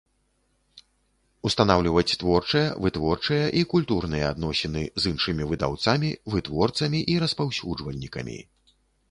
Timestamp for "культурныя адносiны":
3.75-4.83